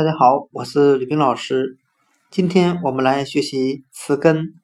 [0.00, 1.76] 大家好，我是吕冰老师。
[2.30, 4.54] 今天我们来学习词根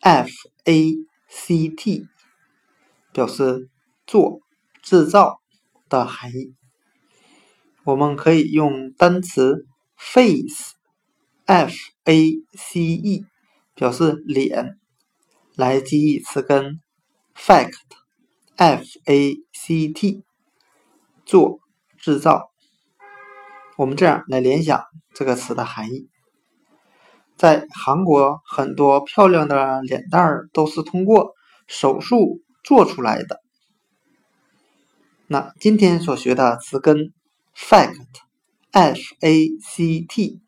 [0.00, 0.28] f
[0.64, 0.94] a
[1.28, 2.08] c t，
[3.12, 3.70] 表示
[4.04, 4.40] 做、
[4.82, 5.38] 制造
[5.88, 6.56] 的含义。
[7.84, 9.64] 我们可以用单词
[9.96, 10.74] face
[11.46, 11.72] f
[12.02, 13.24] a c e
[13.76, 14.76] 表示脸，
[15.54, 16.80] 来记忆词根
[17.36, 17.78] fact
[18.56, 20.24] f a c t，
[21.24, 21.60] 做、
[21.96, 22.50] 制造。
[23.78, 24.82] 我们这样来联想
[25.14, 26.08] 这个词的含义，
[27.36, 31.30] 在韩国很多漂亮的脸蛋儿都是通过
[31.68, 33.40] 手术做出来的。
[35.28, 37.12] 那今天所学的词根
[37.56, 38.02] fact
[38.72, 40.40] f a c t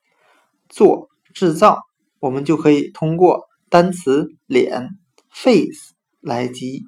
[0.69, 1.85] 做制造，
[2.19, 4.89] 我们就可以通过单词脸
[5.31, 6.83] face 来记。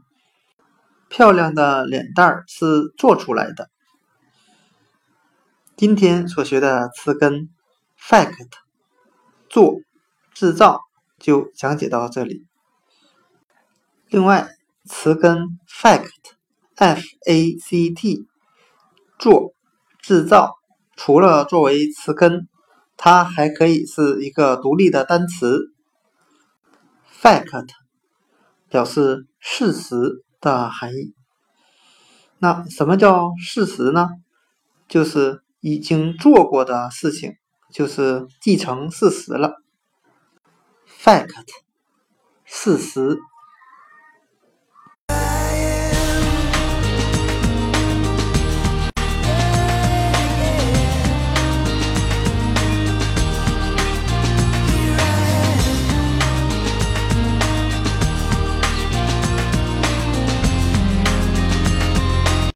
[1.08, 3.70] 漂亮的脸蛋儿是做出来的。
[5.82, 7.48] 今天所学的词根
[7.98, 8.52] fact
[9.48, 9.80] 做
[10.32, 10.80] 制造
[11.18, 12.46] 就讲解到这里。
[14.08, 14.48] 另外，
[14.84, 16.06] 词根 fact
[16.76, 18.28] f a c t
[19.18, 19.54] 做
[20.00, 20.54] 制造
[20.94, 22.46] 除了作为词根，
[22.96, 25.72] 它还可以是一个独立的单词。
[27.12, 27.70] fact
[28.68, 31.12] 表示事实的含义。
[32.38, 34.10] 那什么叫事实呢？
[34.86, 35.42] 就是。
[35.62, 37.36] 已经做过的事情
[37.72, 39.62] 就是继承事实了。
[41.02, 41.48] fact，
[42.44, 43.18] 事实。